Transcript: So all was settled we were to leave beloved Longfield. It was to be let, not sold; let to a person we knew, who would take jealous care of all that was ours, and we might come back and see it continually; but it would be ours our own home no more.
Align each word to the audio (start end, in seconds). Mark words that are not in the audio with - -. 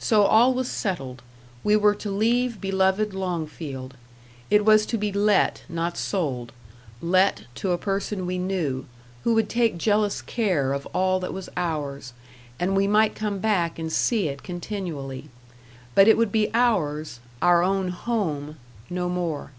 So 0.00 0.24
all 0.24 0.52
was 0.52 0.68
settled 0.68 1.22
we 1.62 1.76
were 1.76 1.94
to 1.94 2.10
leave 2.10 2.60
beloved 2.60 3.14
Longfield. 3.14 3.94
It 4.50 4.64
was 4.64 4.84
to 4.86 4.98
be 4.98 5.12
let, 5.12 5.62
not 5.68 5.96
sold; 5.96 6.50
let 7.00 7.44
to 7.54 7.70
a 7.70 7.78
person 7.78 8.26
we 8.26 8.36
knew, 8.36 8.86
who 9.22 9.34
would 9.36 9.48
take 9.48 9.78
jealous 9.78 10.22
care 10.22 10.72
of 10.72 10.86
all 10.86 11.20
that 11.20 11.32
was 11.32 11.48
ours, 11.56 12.14
and 12.58 12.74
we 12.74 12.88
might 12.88 13.14
come 13.14 13.38
back 13.38 13.78
and 13.78 13.92
see 13.92 14.26
it 14.26 14.42
continually; 14.42 15.28
but 15.94 16.08
it 16.08 16.16
would 16.18 16.32
be 16.32 16.52
ours 16.52 17.20
our 17.40 17.62
own 17.62 17.90
home 17.90 18.56
no 18.90 19.08
more. 19.08 19.52